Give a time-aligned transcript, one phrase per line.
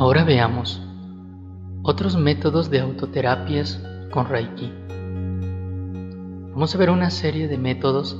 [0.00, 0.80] Ahora veamos
[1.82, 3.82] otros métodos de autoterapias
[4.12, 4.72] con Reiki.
[6.52, 8.16] Vamos a ver una serie de métodos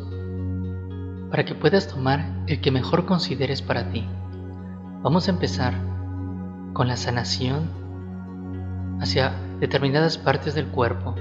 [1.31, 4.05] para que puedas tomar el que mejor consideres para ti.
[5.05, 5.75] Vamos a empezar
[6.73, 7.71] con la sanación
[9.01, 11.15] hacia determinadas partes del cuerpo.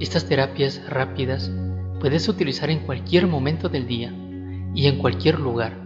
[0.00, 1.52] Estas terapias rápidas
[2.00, 4.12] puedes utilizar en cualquier momento del día
[4.74, 5.78] y en cualquier lugar.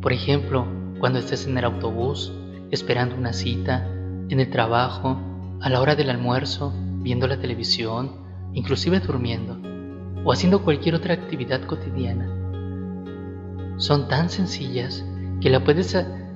[0.00, 0.64] Por ejemplo,
[1.00, 2.32] cuando estés en el autobús,
[2.72, 3.86] esperando una cita,
[4.28, 5.20] en el trabajo,
[5.60, 6.72] a la hora del almuerzo,
[7.02, 8.10] viendo la televisión,
[8.54, 9.58] inclusive durmiendo
[10.24, 12.28] o haciendo cualquier otra actividad cotidiana.
[13.76, 15.04] Son tan sencillas
[15.40, 15.94] que la puedes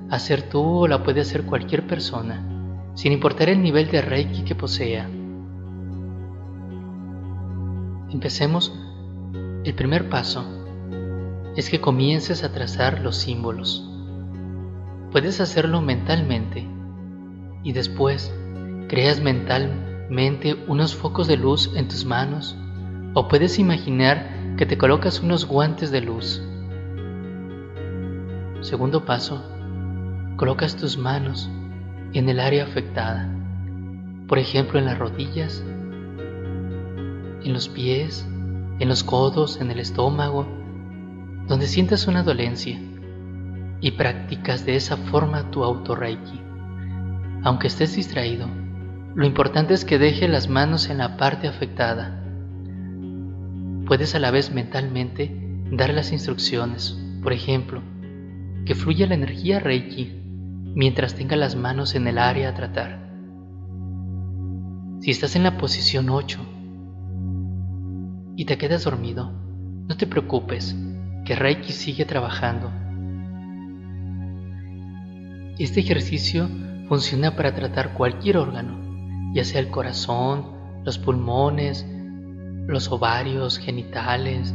[0.09, 2.43] hacer tú o la puede hacer cualquier persona,
[2.93, 5.09] sin importar el nivel de Reiki que posea.
[8.11, 8.73] Empecemos.
[9.63, 10.45] El primer paso
[11.55, 13.86] es que comiences a trazar los símbolos.
[15.17, 16.67] Puedes hacerlo mentalmente
[17.63, 18.31] y después
[18.87, 22.55] creas mentalmente unos focos de luz en tus manos
[23.15, 26.39] o puedes imaginar que te colocas unos guantes de luz.
[28.61, 29.43] Segundo paso,
[30.35, 31.49] colocas tus manos
[32.13, 33.27] en el área afectada,
[34.27, 35.63] por ejemplo en las rodillas,
[37.43, 38.23] en los pies,
[38.77, 40.45] en los codos, en el estómago,
[41.47, 42.79] donde sientas una dolencia
[43.79, 46.41] y practicas de esa forma tu auto-reiki.
[47.43, 48.47] Aunque estés distraído,
[49.15, 52.23] lo importante es que deje las manos en la parte afectada.
[53.85, 55.35] Puedes a la vez mentalmente
[55.71, 57.81] dar las instrucciones, por ejemplo,
[58.65, 60.21] que fluya la energía Reiki
[60.75, 63.07] mientras tenga las manos en el área a tratar.
[64.99, 66.39] Si estás en la posición 8
[68.35, 69.31] y te quedas dormido,
[69.87, 70.75] no te preocupes,
[71.25, 72.71] que Reiki sigue trabajando
[75.63, 76.49] este ejercicio
[76.87, 80.45] funciona para tratar cualquier órgano, ya sea el corazón,
[80.85, 81.85] los pulmones,
[82.67, 84.53] los ovarios, genitales,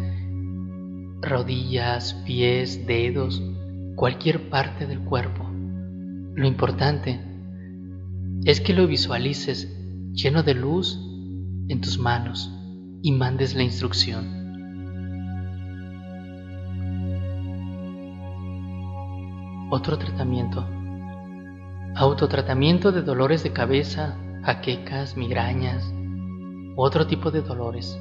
[1.20, 3.42] rodillas, pies, dedos,
[3.96, 5.48] cualquier parte del cuerpo.
[6.34, 7.20] Lo importante
[8.44, 9.76] es que lo visualices
[10.12, 10.98] lleno de luz
[11.68, 12.50] en tus manos
[13.02, 14.40] y mandes la instrucción.
[19.70, 20.66] Otro tratamiento
[22.02, 25.88] Autotratamiento de dolores de cabeza, jaquecas, migrañas
[26.74, 27.96] u otro tipo de dolores.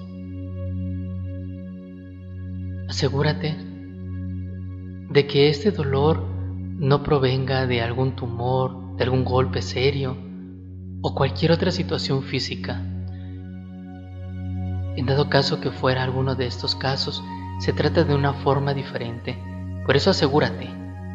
[2.90, 3.56] Asegúrate
[5.07, 6.19] de que este dolor
[6.79, 10.17] no provenga de algún tumor, de algún golpe serio
[11.03, 12.81] o cualquier otra situación física.
[14.95, 17.23] En dado caso que fuera alguno de estos casos,
[17.59, 19.38] se trata de una forma diferente,
[19.85, 20.67] por eso asegúrate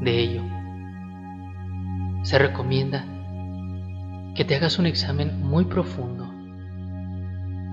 [0.03, 0.56] de ello
[2.27, 3.05] se recomienda
[4.35, 6.29] que te hagas un examen muy profundo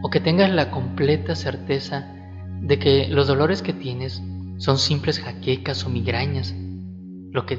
[0.04, 2.08] o que tengas la completa certeza
[2.62, 4.22] de que los dolores que tienes
[4.58, 6.54] son simples jaquecas o migrañas
[7.32, 7.58] lo que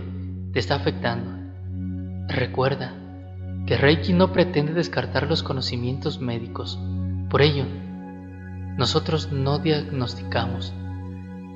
[0.52, 1.32] te está afectando.
[2.28, 2.94] Recuerda
[3.66, 6.78] que Reiki no pretende descartar los conocimientos médicos.
[7.28, 7.64] Por ello,
[8.78, 10.72] nosotros no diagnosticamos,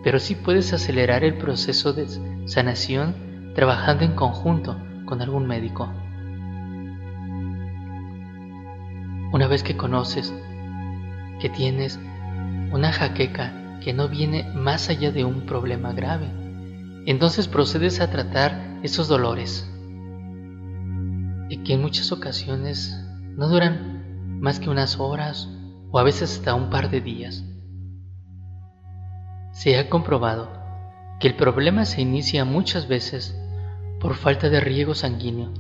[0.03, 2.09] pero sí puedes acelerar el proceso de
[2.49, 3.15] sanación
[3.55, 4.77] trabajando en conjunto
[5.09, 5.91] con algún médico.
[9.33, 10.35] Una vez que conoces
[11.41, 11.99] que tienes
[12.73, 16.27] una jaqueca que no viene más allá de un problema grave,
[17.07, 19.67] entonces procedes a tratar esos dolores
[21.49, 22.95] y que en muchas ocasiones
[23.35, 25.49] no duran más que unas horas
[25.91, 27.45] o a veces hasta un par de días.
[29.53, 30.51] Se ha comprobado
[31.19, 33.35] que el problema se inicia muchas veces
[34.01, 35.53] por falta de riego sanguíneo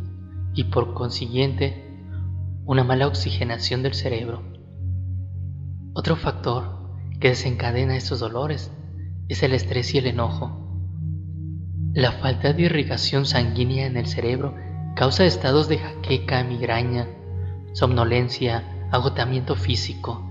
[0.54, 1.84] y por consiguiente
[2.64, 4.42] una mala oxigenación del cerebro.
[5.94, 6.90] Otro factor
[7.20, 8.70] que desencadena estos dolores
[9.28, 10.64] es el estrés y el enojo.
[11.94, 14.54] La falta de irrigación sanguínea en el cerebro
[14.94, 17.08] causa estados de jaqueca, migraña,
[17.72, 20.28] somnolencia, agotamiento físico,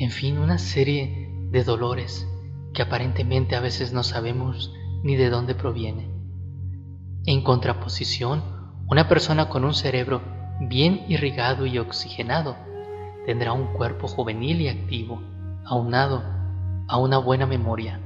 [0.00, 2.26] en fin, una serie de dolores
[2.72, 4.72] que aparentemente a veces no sabemos
[5.02, 6.09] ni de dónde provienen.
[7.26, 8.42] En contraposición,
[8.88, 10.22] una persona con un cerebro
[10.60, 12.56] bien irrigado y oxigenado
[13.26, 15.22] tendrá un cuerpo juvenil y activo,
[15.66, 16.22] aunado
[16.88, 18.00] a una buena memoria.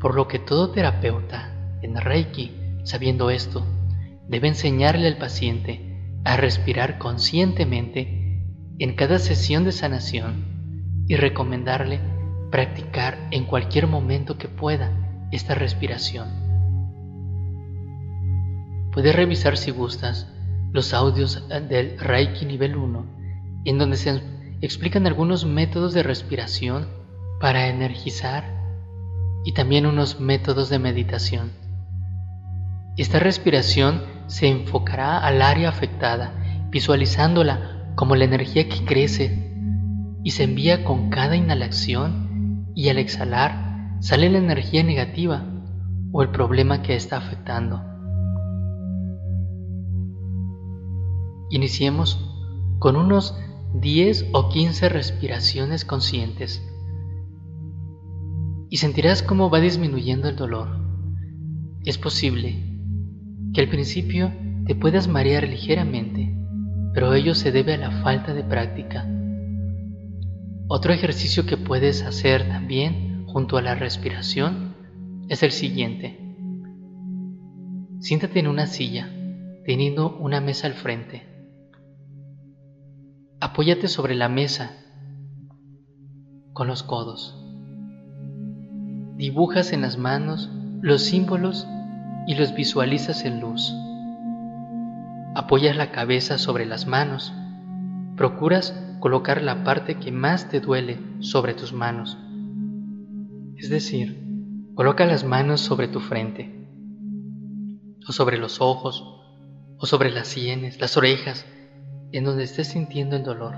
[0.00, 2.52] Por lo que todo terapeuta en Reiki,
[2.84, 3.66] sabiendo esto,
[4.28, 8.44] debe enseñarle al paciente a respirar conscientemente
[8.78, 12.00] en cada sesión de sanación y recomendarle
[12.52, 16.47] practicar en cualquier momento que pueda esta respiración.
[18.92, 20.26] Puedes revisar si gustas
[20.72, 23.06] los audios del Reiki nivel 1,
[23.64, 24.20] en donde se
[24.60, 26.88] explican algunos métodos de respiración
[27.40, 28.44] para energizar
[29.44, 31.52] y también unos métodos de meditación.
[32.96, 36.32] Esta respiración se enfocará al área afectada,
[36.70, 39.52] visualizándola como la energía que crece
[40.24, 45.44] y se envía con cada inhalación y al exhalar sale la energía negativa
[46.12, 47.97] o el problema que está afectando.
[51.50, 52.18] Iniciemos
[52.78, 53.34] con unos
[53.74, 56.62] 10 o 15 respiraciones conscientes
[58.70, 60.68] y sentirás cómo va disminuyendo el dolor.
[61.84, 62.62] Es posible
[63.54, 64.32] que al principio
[64.66, 66.34] te puedas marear ligeramente,
[66.92, 69.08] pero ello se debe a la falta de práctica.
[70.68, 74.74] Otro ejercicio que puedes hacer también junto a la respiración
[75.28, 76.18] es el siguiente.
[78.00, 79.08] Siéntate en una silla,
[79.64, 81.27] teniendo una mesa al frente.
[83.40, 84.72] Apóyate sobre la mesa
[86.52, 87.36] con los codos.
[89.16, 90.50] Dibujas en las manos
[90.82, 91.64] los símbolos
[92.26, 93.72] y los visualizas en luz.
[95.36, 97.32] Apoyas la cabeza sobre las manos.
[98.16, 102.18] Procuras colocar la parte que más te duele sobre tus manos.
[103.56, 104.20] Es decir,
[104.74, 106.68] coloca las manos sobre tu frente,
[108.08, 109.04] o sobre los ojos,
[109.78, 111.46] o sobre las sienes, las orejas,
[112.12, 113.54] en donde estés sintiendo el dolor.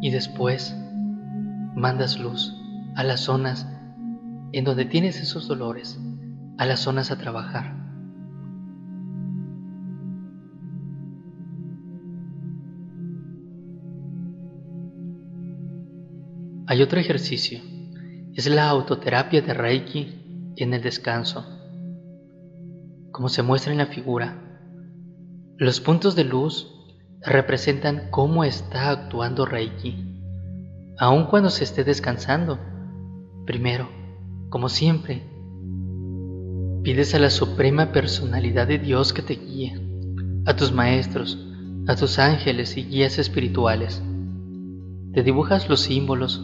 [0.00, 0.76] Y después
[1.74, 2.54] mandas luz
[2.94, 3.66] a las zonas
[4.52, 5.98] en donde tienes esos dolores
[6.58, 7.76] a las zonas a trabajar.
[16.66, 17.60] Hay otro ejercicio,
[18.34, 21.46] es la autoterapia de Reiki en el descanso.
[23.10, 24.47] Como se muestra en la figura,
[25.58, 26.72] los puntos de luz
[27.20, 30.22] representan cómo está actuando Reiki,
[30.96, 32.60] aun cuando se esté descansando.
[33.44, 33.88] Primero,
[34.50, 35.24] como siempre,
[36.84, 39.78] Pides a la Suprema Personalidad de Dios que te guíe,
[40.46, 41.36] a tus maestros,
[41.88, 44.00] a tus ángeles y guías espirituales.
[45.12, 46.40] Te dibujas los símbolos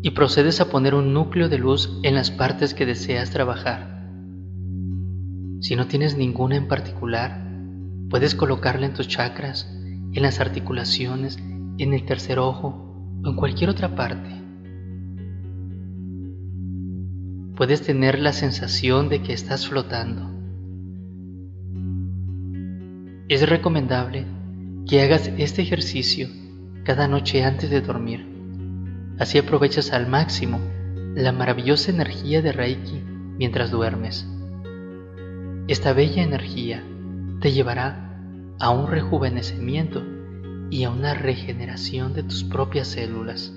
[0.00, 4.08] y procedes a poner un núcleo de luz en las partes que deseas trabajar.
[5.60, 7.41] Si no tienes ninguna en particular,
[8.12, 9.68] puedes colocarla en tus chakras,
[10.12, 11.38] en las articulaciones,
[11.78, 12.94] en el tercer ojo
[13.24, 14.42] o en cualquier otra parte.
[17.62, 20.28] puedes tener la sensación de que estás flotando.
[23.28, 24.26] Es recomendable
[24.88, 26.28] que hagas este ejercicio
[26.84, 28.26] cada noche antes de dormir.
[29.18, 30.58] Así aprovechas al máximo
[31.14, 33.00] la maravillosa energía de Reiki
[33.38, 34.26] mientras duermes.
[35.68, 36.82] Esta bella energía
[37.42, 40.00] te llevará a un rejuvenecimiento
[40.70, 43.52] y a una regeneración de tus propias células.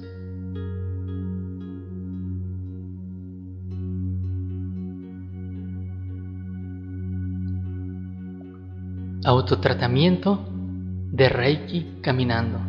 [9.24, 10.50] Autotratamiento
[11.12, 12.60] de Reiki caminando.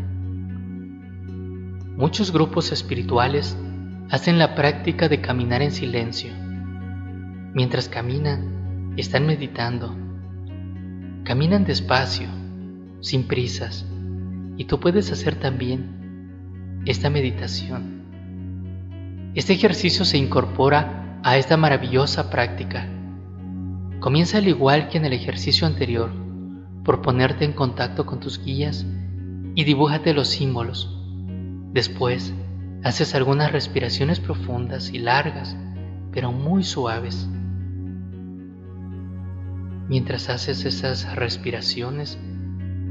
[1.96, 3.56] Muchos grupos espirituales
[4.10, 6.34] hacen la práctica de caminar en silencio.
[7.54, 10.05] Mientras caminan, están meditando.
[11.26, 12.28] Caminan despacio,
[13.00, 13.84] sin prisas,
[14.56, 19.32] y tú puedes hacer también esta meditación.
[19.34, 22.86] Este ejercicio se incorpora a esta maravillosa práctica.
[23.98, 26.12] Comienza al igual que en el ejercicio anterior
[26.84, 28.86] por ponerte en contacto con tus guías
[29.56, 30.96] y dibújate los símbolos.
[31.72, 32.32] Después,
[32.84, 35.56] haces algunas respiraciones profundas y largas,
[36.12, 37.28] pero muy suaves.
[39.88, 42.18] Mientras haces esas respiraciones,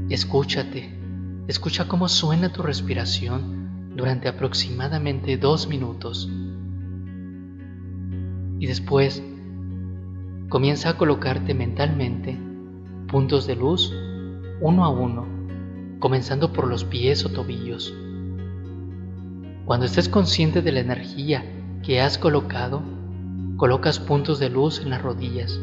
[0.08, 0.98] escúchate,
[1.46, 6.30] escucha cómo suena tu respiración durante aproximadamente dos minutos.
[8.58, 9.22] Y después,
[10.48, 12.38] comienza a colocarte mentalmente
[13.08, 13.92] puntos de luz
[14.60, 15.26] uno a uno,
[15.98, 17.92] comenzando por los pies o tobillos.
[19.66, 21.44] Cuando estés consciente de la energía
[21.82, 22.82] que has colocado,
[23.56, 25.60] colocas puntos de luz en las rodillas.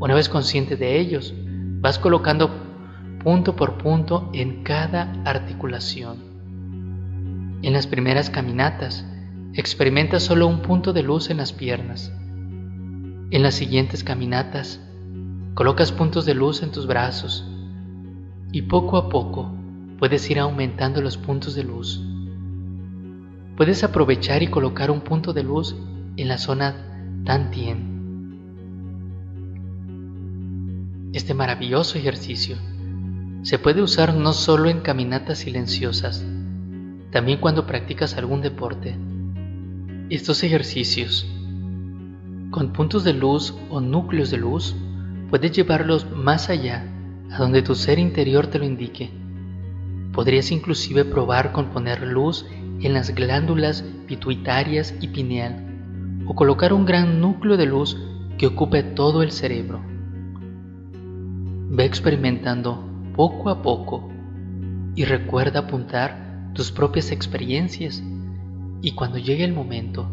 [0.00, 1.34] Una vez consciente de ellos,
[1.80, 2.50] vas colocando
[3.22, 6.18] punto por punto en cada articulación.
[7.62, 9.06] En las primeras caminatas,
[9.54, 12.12] experimenta solo un punto de luz en las piernas.
[13.30, 14.80] En las siguientes caminatas,
[15.54, 17.48] Colocas puntos de luz en tus brazos
[18.50, 19.54] y poco a poco
[20.00, 22.02] puedes ir aumentando los puntos de luz.
[23.56, 25.76] Puedes aprovechar y colocar un punto de luz
[26.16, 27.93] en la zona Tantien.
[31.14, 32.56] Este maravilloso ejercicio
[33.42, 36.26] se puede usar no solo en caminatas silenciosas,
[37.12, 38.96] también cuando practicas algún deporte.
[40.10, 41.24] Estos ejercicios,
[42.50, 44.74] con puntos de luz o núcleos de luz,
[45.30, 46.84] puedes llevarlos más allá,
[47.30, 49.12] a donde tu ser interior te lo indique.
[50.12, 52.44] Podrías inclusive probar con poner luz
[52.80, 57.96] en las glándulas pituitarias y pineal, o colocar un gran núcleo de luz
[58.36, 59.93] que ocupe todo el cerebro.
[61.76, 62.84] Ve experimentando
[63.16, 64.08] poco a poco
[64.94, 68.00] y recuerda apuntar tus propias experiencias
[68.80, 70.08] y cuando llegue el momento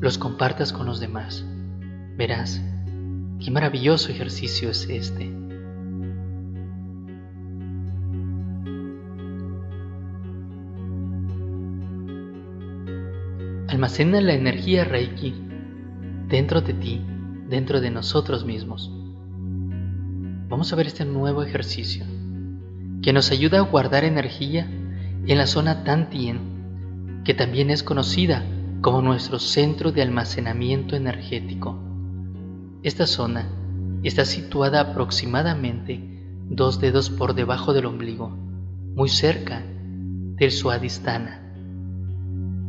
[0.00, 1.44] los compartas con los demás.
[2.16, 2.58] Verás
[3.38, 5.30] qué maravilloso ejercicio es este.
[13.68, 15.34] Almacena la energía Reiki
[16.30, 17.04] dentro de ti,
[17.50, 19.03] dentro de nosotros mismos.
[20.48, 22.04] Vamos a ver este nuevo ejercicio
[23.02, 24.66] que nos ayuda a guardar energía
[25.26, 28.44] en la zona Tantien, que también es conocida
[28.82, 31.78] como nuestro centro de almacenamiento energético.
[32.82, 33.48] Esta zona
[34.02, 36.00] está situada aproximadamente
[36.50, 41.40] dos dedos por debajo del ombligo, muy cerca del suadistana.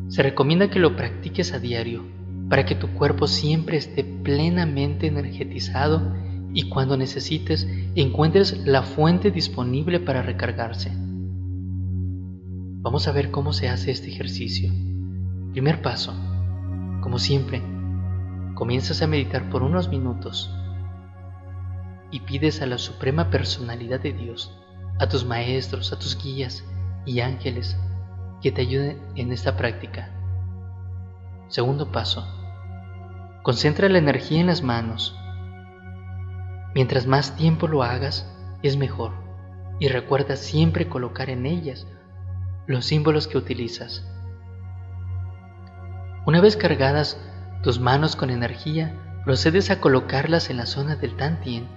[0.08, 2.04] Se recomienda que lo practiques a diario
[2.50, 6.14] para que tu cuerpo siempre esté plenamente energetizado
[6.56, 10.90] y cuando necesites encuentres la fuente disponible para recargarse.
[12.82, 14.72] Vamos a ver cómo se hace este ejercicio.
[15.52, 16.14] Primer paso,
[17.02, 17.62] como siempre,
[18.54, 20.50] comienzas a meditar por unos minutos
[22.10, 24.58] y pides a la Suprema Personalidad de Dios,
[24.98, 26.64] a tus maestros, a tus guías
[27.06, 27.76] y ángeles
[28.42, 30.10] que te ayuden en esta práctica.
[31.50, 32.26] Segundo paso,
[33.44, 35.18] concentra la energía en las manos
[36.76, 38.30] Mientras más tiempo lo hagas,
[38.62, 39.14] es mejor.
[39.80, 41.88] Y recuerda siempre colocar en ellas
[42.68, 44.06] los símbolos que utilizas.
[46.26, 47.18] Una vez cargadas
[47.64, 51.68] tus manos con energía, procedes a colocarlas en la zona del Tantien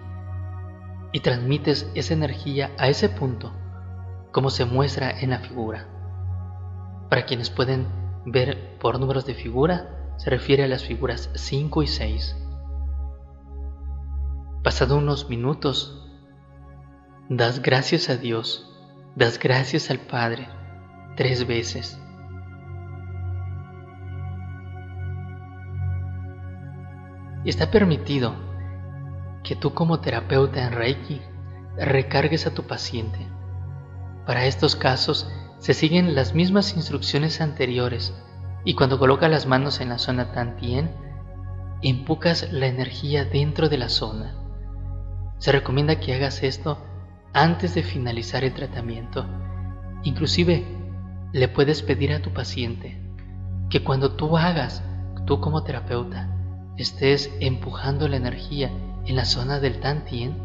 [1.12, 3.52] y transmites esa energía a ese punto,
[4.33, 5.87] como se muestra en la figura.
[7.09, 7.87] Para quienes pueden
[8.26, 12.48] ver por números de figura, se refiere a las figuras 5 y 6.
[14.62, 16.05] Pasado unos minutos,
[17.29, 18.69] das gracias a Dios,
[19.15, 20.49] das gracias al Padre
[21.17, 21.97] tres veces.
[27.45, 28.35] Está permitido
[29.45, 31.23] que tú como terapeuta en Reiki
[31.77, 33.29] recargues a tu paciente.
[34.27, 38.12] Para estos casos se siguen las mismas instrucciones anteriores
[38.65, 40.91] y cuando colocas las manos en la zona Tantien,
[41.81, 44.48] empujas la energía dentro de la zona.
[45.38, 46.78] Se recomienda que hagas esto
[47.33, 49.26] antes de finalizar el tratamiento.
[50.02, 50.64] Inclusive,
[51.33, 53.00] le puedes pedir a tu paciente
[53.71, 54.83] que cuando tú hagas,
[55.26, 56.35] tú como terapeuta,
[56.76, 58.71] estés empujando la energía
[59.04, 60.37] en la zona del Tantien,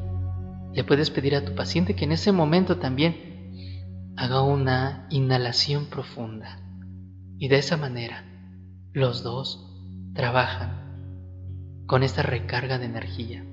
[0.73, 6.59] le puedes pedir a tu paciente que en ese momento también haga una inhalación profunda.
[7.37, 8.25] Y de esa manera,
[8.91, 9.69] los dos
[10.13, 13.45] trabajan con esta recarga de energía.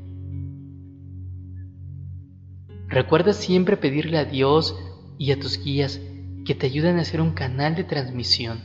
[2.91, 4.77] Recuerda siempre pedirle a Dios
[5.17, 6.01] y a tus guías
[6.45, 8.59] que te ayuden a hacer un canal de transmisión.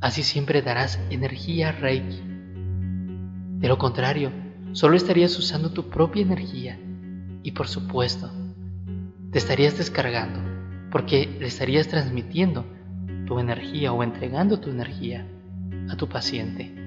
[0.00, 2.22] Así siempre darás energía a Reiki.
[3.58, 4.32] De lo contrario,
[4.72, 6.78] solo estarías usando tu propia energía
[7.42, 8.30] y por supuesto,
[9.30, 10.40] te estarías descargando
[10.90, 12.64] porque le estarías transmitiendo
[13.26, 15.26] tu energía o entregando tu energía
[15.90, 16.83] a tu paciente.